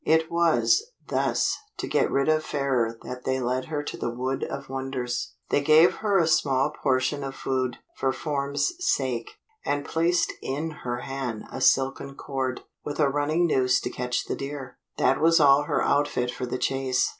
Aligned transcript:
It 0.03 0.31
was, 0.31 0.81
thus, 1.09 1.55
to 1.77 1.85
get 1.87 2.09
rid 2.09 2.27
of 2.27 2.43
Fairer 2.43 2.97
that 3.03 3.23
they 3.23 3.39
led 3.39 3.65
her 3.65 3.83
to 3.83 3.95
the 3.97 4.09
Wood 4.09 4.43
of 4.43 4.67
Wonders. 4.67 5.35
They 5.51 5.61
gave 5.61 5.97
her 5.97 6.17
a 6.17 6.25
small 6.25 6.71
portion 6.71 7.23
of 7.23 7.35
food, 7.35 7.77
for 7.95 8.11
form's 8.11 8.73
sake, 8.79 9.37
and 9.63 9.85
placed 9.85 10.33
in 10.41 10.71
her 10.71 11.01
hand 11.01 11.43
a 11.51 11.61
silken 11.61 12.15
cord, 12.15 12.61
with 12.83 12.99
a 12.99 13.09
running 13.09 13.45
noose 13.45 13.79
to 13.81 13.91
catch 13.91 14.25
the 14.25 14.35
deer. 14.35 14.79
That 14.97 15.21
was 15.21 15.39
all 15.39 15.65
her 15.65 15.83
outfit 15.83 16.31
for 16.31 16.47
the 16.47 16.57
chase. 16.57 17.07